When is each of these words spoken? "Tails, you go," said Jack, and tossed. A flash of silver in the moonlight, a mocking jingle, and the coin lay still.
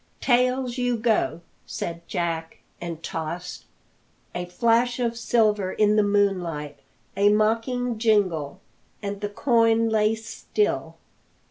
"Tails, 0.19 0.79
you 0.79 0.97
go," 0.97 1.41
said 1.67 2.01
Jack, 2.07 2.57
and 2.81 3.03
tossed. 3.03 3.65
A 4.33 4.47
flash 4.47 4.99
of 4.99 5.15
silver 5.15 5.71
in 5.73 5.95
the 5.95 6.01
moonlight, 6.01 6.79
a 7.15 7.29
mocking 7.29 7.99
jingle, 7.99 8.61
and 9.03 9.21
the 9.21 9.29
coin 9.29 9.89
lay 9.89 10.15
still. 10.15 10.95